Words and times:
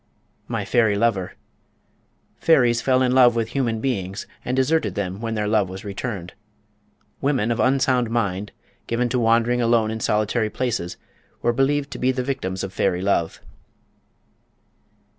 My 0.47 0.65
Fairy 0.65 0.95
Lover. 0.97 1.33
Fairies 2.39 2.81
fell 2.81 3.03
in 3.03 3.11
love 3.13 3.35
with 3.35 3.49
human 3.49 3.79
beings, 3.79 4.25
and 4.43 4.55
deserted 4.55 4.95
them 4.95 5.21
when 5.21 5.35
their 5.35 5.47
love 5.47 5.69
was 5.69 5.85
returned. 5.85 6.33
Women 7.21 7.51
of 7.51 7.59
unsound 7.59 8.09
mind, 8.09 8.51
given 8.87 9.09
to 9.09 9.19
wandering 9.19 9.61
alone 9.61 9.91
in 9.91 9.99
solitary 9.99 10.49
places, 10.49 10.97
were 11.43 11.53
believed 11.53 11.91
to 11.91 11.99
be 11.99 12.11
the 12.11 12.23
victims 12.23 12.63
of 12.63 12.73
fairy 12.73 13.03
love. 13.03 13.41